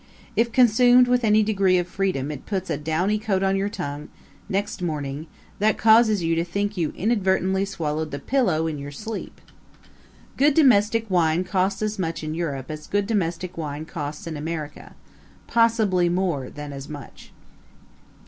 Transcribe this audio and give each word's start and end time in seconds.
If 0.35 0.51
consumed 0.51 1.07
with 1.07 1.23
any 1.23 1.43
degree 1.43 1.77
of 1.77 1.87
freedom 1.87 2.31
it 2.31 2.47
puts 2.47 2.71
a 2.71 2.77
downy 2.79 3.19
coat 3.19 3.43
on 3.43 3.55
your 3.55 3.69
tongue 3.69 4.09
next 4.49 4.81
morning 4.81 5.27
that 5.59 5.77
causes 5.77 6.23
you 6.23 6.33
to 6.33 6.43
think 6.43 6.75
you 6.75 6.89
inadvertently 6.97 7.65
swallowed 7.65 8.09
the 8.09 8.17
pillow 8.17 8.65
in 8.65 8.79
your 8.79 8.89
sleep. 8.89 9.39
Good 10.37 10.55
domestic 10.55 11.07
wine 11.07 11.43
costs 11.43 11.83
as 11.83 11.99
much 11.99 12.23
in 12.23 12.33
Europe 12.33 12.71
as 12.71 12.87
good 12.87 13.05
domestic 13.05 13.59
wine 13.59 13.85
costs 13.85 14.25
in 14.25 14.35
America 14.35 14.95
possibly 15.45 16.09
more 16.09 16.49
than 16.49 16.73
as 16.73 16.89
much. 16.89 17.31